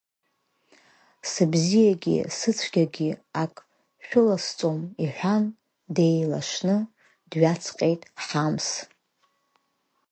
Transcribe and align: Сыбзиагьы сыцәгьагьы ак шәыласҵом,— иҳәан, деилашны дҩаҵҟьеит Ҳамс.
Сыбзиагьы 1.31 2.17
сыцәгьагьы 2.37 3.09
ак 3.43 3.55
шәыласҵом,— 4.05 4.79
иҳәан, 5.03 5.43
деилашны 5.95 6.77
дҩаҵҟьеит 7.29 8.01
Ҳамс. 8.25 8.67